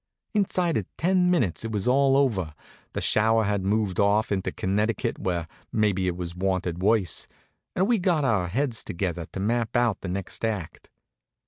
[0.33, 2.55] Inside of ten minutes it was all over.
[2.93, 7.27] The shower had moved off up into Connecticut, where maybe it was wanted worse,
[7.75, 10.89] and we got our heads together to map out the next act.